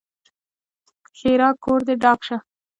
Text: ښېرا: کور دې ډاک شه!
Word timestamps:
ښېرا: 1.17 1.49
کور 1.63 1.79
دې 1.87 1.95
ډاک 2.01 2.19
شه! 2.27 2.37